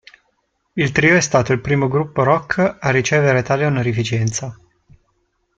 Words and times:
Il 0.73 0.91
trio 0.91 1.15
è 1.15 1.19
stato 1.19 1.53
il 1.53 1.61
primo 1.61 1.87
gruppo 1.87 2.23
rock 2.23 2.77
a 2.79 2.89
ricevere 2.89 3.43
tale 3.43 3.67
onorificenza. 3.67 4.59